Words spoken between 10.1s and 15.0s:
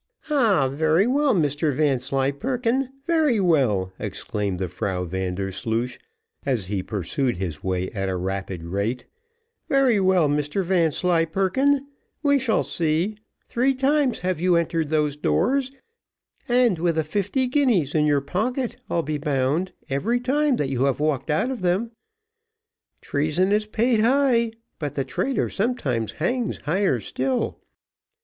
Mr Vanslyperken we shall see three times have you entered